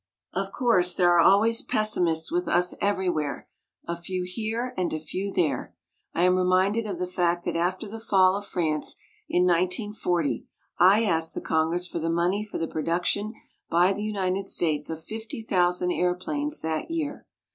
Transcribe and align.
Of 0.33 0.51
course, 0.51 0.95
there 0.95 1.11
are 1.11 1.19
always 1.19 1.61
pessimists 1.61 2.31
with 2.31 2.47
us 2.47 2.73
everywhere, 2.81 3.47
a 3.87 3.95
few 3.95 4.23
here 4.25 4.73
and 4.75 4.91
a 4.91 4.99
few 4.99 5.31
there. 5.31 5.75
I 6.15 6.23
am 6.23 6.37
reminded 6.37 6.87
of 6.87 6.97
the 6.97 7.05
fact 7.05 7.45
that 7.45 7.55
after 7.55 7.87
the 7.87 7.99
fall 7.99 8.35
of 8.35 8.43
France 8.43 8.95
in 9.29 9.43
1940 9.45 10.47
I 10.79 11.03
asked 11.05 11.35
the 11.35 11.39
Congress 11.39 11.85
for 11.85 11.99
the 11.99 12.09
money 12.09 12.43
for 12.43 12.57
the 12.57 12.67
production 12.67 13.33
by 13.69 13.93
the 13.93 14.01
United 14.01 14.47
States 14.47 14.89
of 14.89 15.03
fifty 15.03 15.43
thousand 15.43 15.91
airplanes 15.91 16.61
that 16.61 16.89
year. 16.89 17.27